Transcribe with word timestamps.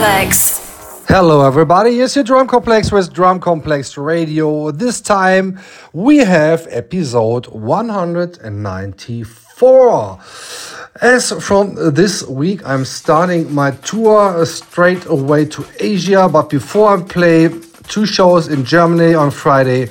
Complex. 0.00 1.04
Hello, 1.08 1.46
everybody. 1.46 2.00
It's 2.00 2.16
your 2.16 2.24
Drum 2.24 2.46
Complex 2.46 2.90
with 2.90 3.12
Drum 3.12 3.38
Complex 3.38 3.98
Radio. 3.98 4.70
This 4.70 5.02
time 5.02 5.60
we 5.92 6.16
have 6.16 6.66
episode 6.70 7.46
194. 7.48 10.18
As 11.02 11.32
from 11.44 11.74
this 11.92 12.26
week, 12.26 12.66
I'm 12.66 12.86
starting 12.86 13.52
my 13.52 13.72
tour 13.72 14.46
straight 14.46 15.04
away 15.04 15.44
to 15.44 15.66
Asia. 15.78 16.30
But 16.32 16.48
before 16.48 16.96
I 16.96 17.02
play 17.02 17.50
two 17.88 18.06
shows 18.06 18.48
in 18.48 18.64
Germany 18.64 19.12
on 19.12 19.30
Friday, 19.30 19.90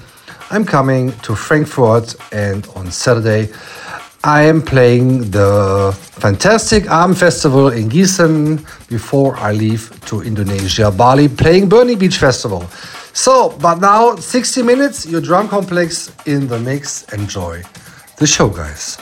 I'm 0.50 0.66
coming 0.66 1.12
to 1.20 1.36
Frankfurt 1.36 2.16
and 2.34 2.66
on 2.76 2.90
Saturday. 2.90 3.52
I 4.24 4.44
am 4.44 4.62
playing 4.62 5.32
the 5.32 5.96
fantastic 5.96 6.92
Arm 6.92 7.16
Festival 7.16 7.70
in 7.70 7.88
Gießen 7.90 8.60
before 8.90 9.38
I 9.38 9.54
leave 9.54 9.90
to 10.08 10.22
Indonesia, 10.22 10.92
Bali, 10.92 11.30
playing 11.30 11.70
Burning 11.70 11.98
Beach 11.98 12.18
Festival. 12.18 12.64
So, 13.14 13.56
but 13.62 13.80
now 13.80 14.18
60 14.18 14.64
minutes, 14.64 15.06
your 15.06 15.22
drum 15.22 15.48
complex 15.48 16.12
in 16.26 16.48
the 16.48 16.60
mix. 16.60 17.04
Enjoy 17.14 17.64
the 18.18 18.28
show, 18.28 18.50
guys. 18.50 18.98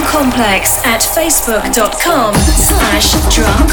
Complex 0.00 0.82
at 0.86 1.02
facebook.com 1.02 2.34
slash 2.34 3.12
Drum 3.34 3.68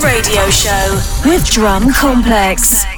Radio 0.00 0.48
Show 0.48 1.00
with 1.26 1.44
Drum 1.44 1.92
Complex. 1.92 2.91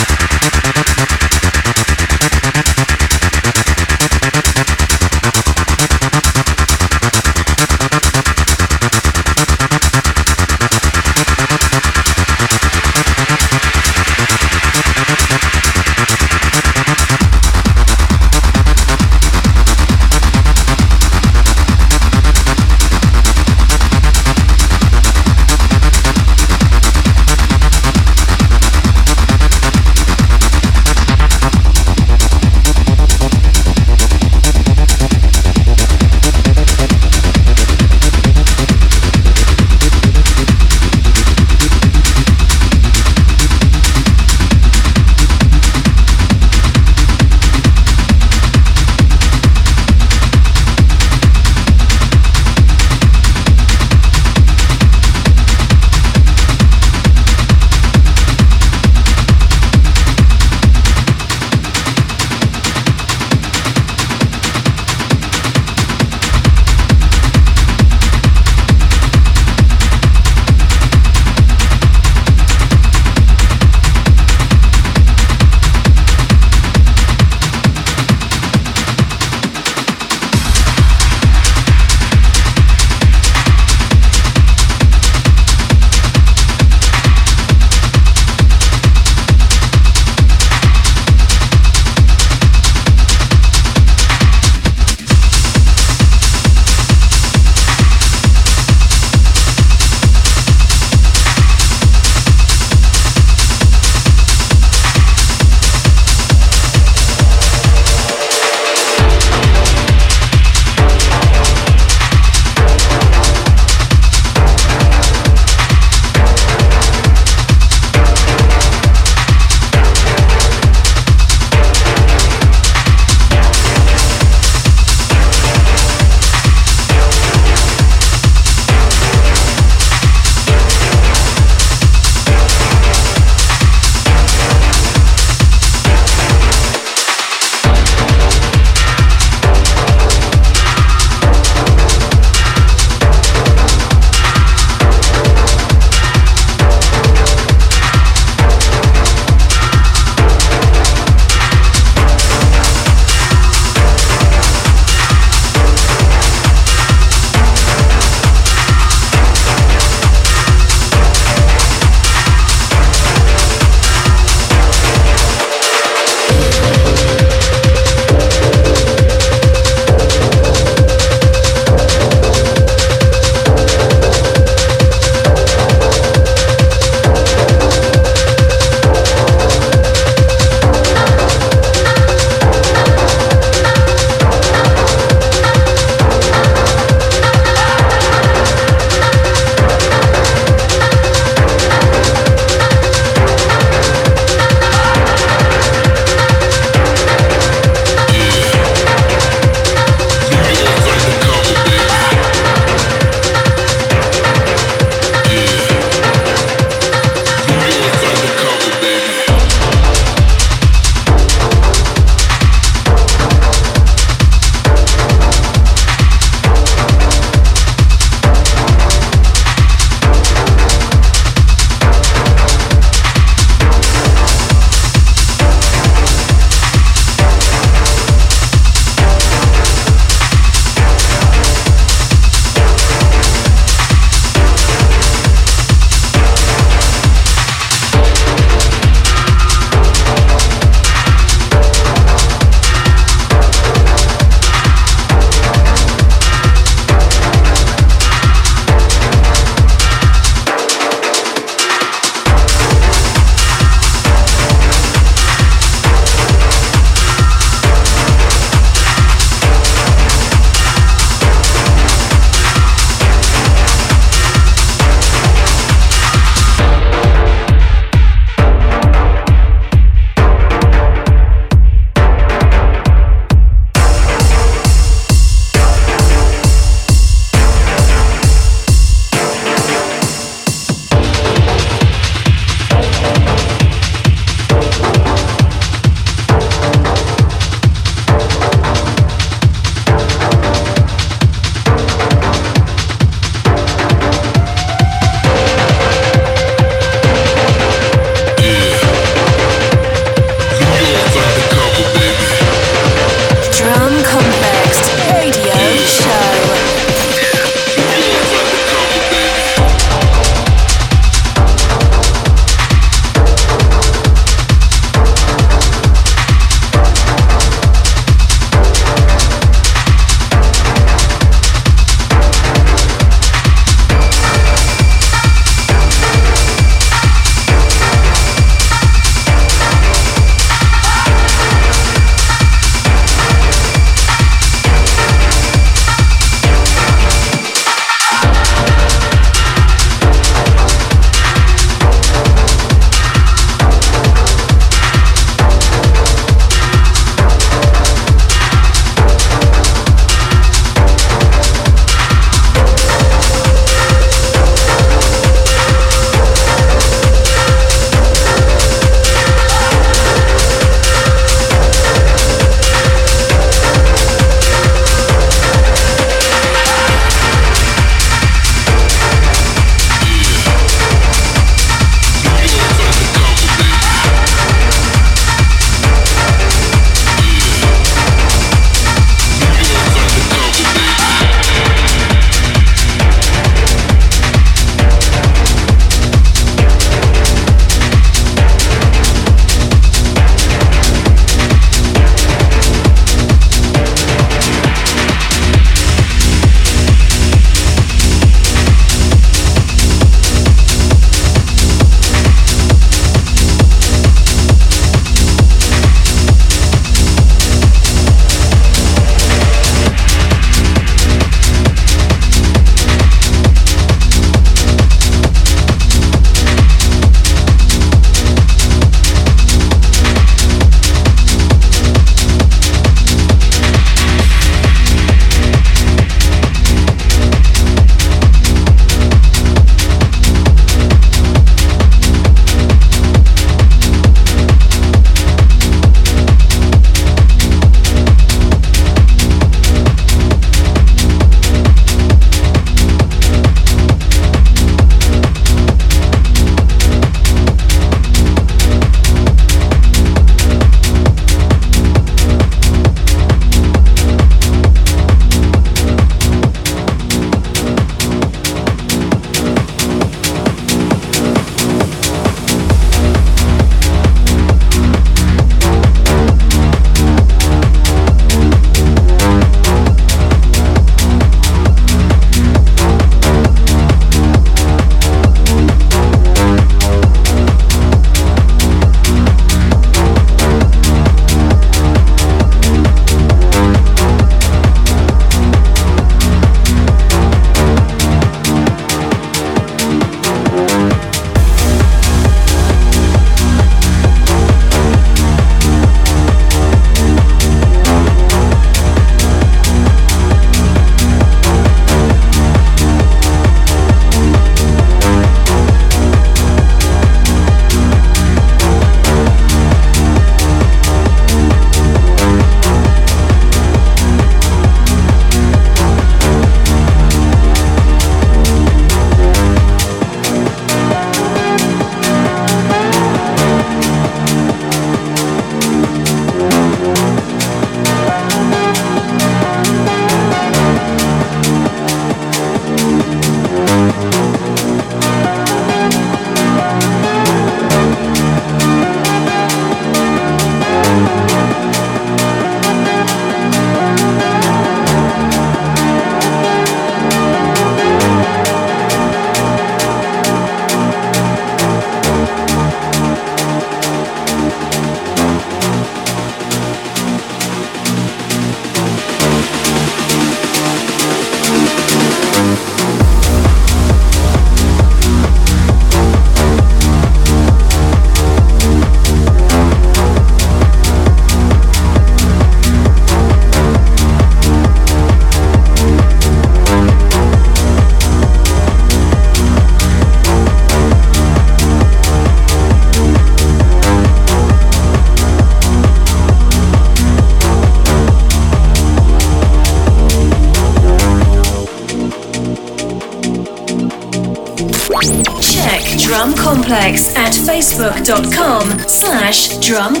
facebook.com 598.06 598.78
slash 598.88 599.58
drum 599.58 600.00